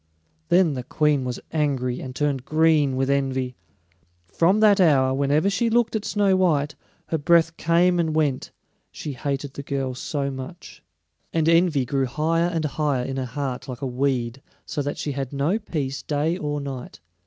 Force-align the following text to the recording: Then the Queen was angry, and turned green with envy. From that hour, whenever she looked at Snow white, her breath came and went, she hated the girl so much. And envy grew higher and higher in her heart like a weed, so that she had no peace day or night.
Then 0.49 0.73
the 0.73 0.81
Queen 0.81 1.25
was 1.25 1.39
angry, 1.53 1.99
and 1.99 2.15
turned 2.15 2.43
green 2.43 2.95
with 2.95 3.07
envy. 3.07 3.55
From 4.25 4.59
that 4.59 4.81
hour, 4.81 5.13
whenever 5.13 5.47
she 5.47 5.69
looked 5.69 5.95
at 5.95 6.05
Snow 6.05 6.35
white, 6.35 6.73
her 7.09 7.19
breath 7.19 7.55
came 7.55 7.99
and 7.99 8.15
went, 8.15 8.49
she 8.91 9.13
hated 9.13 9.53
the 9.53 9.61
girl 9.61 9.93
so 9.93 10.31
much. 10.31 10.81
And 11.31 11.47
envy 11.47 11.85
grew 11.85 12.07
higher 12.07 12.47
and 12.47 12.65
higher 12.65 13.03
in 13.05 13.17
her 13.17 13.25
heart 13.25 13.67
like 13.67 13.81
a 13.83 13.85
weed, 13.85 14.41
so 14.65 14.81
that 14.81 14.97
she 14.97 15.11
had 15.11 15.31
no 15.31 15.59
peace 15.59 16.01
day 16.01 16.35
or 16.35 16.59
night. 16.59 16.99